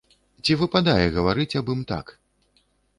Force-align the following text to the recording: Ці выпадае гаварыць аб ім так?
Ці 0.45 0.51
выпадае 0.61 1.05
гаварыць 1.19 1.57
аб 1.63 1.67
ім 1.77 1.81
так? 1.95 2.19